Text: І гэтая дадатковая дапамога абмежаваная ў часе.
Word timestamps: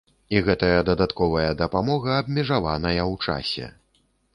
І 0.35 0.39
гэтая 0.47 0.79
дадатковая 0.87 1.51
дапамога 1.61 2.19
абмежаваная 2.25 2.99
ў 3.11 3.25
часе. 3.27 3.75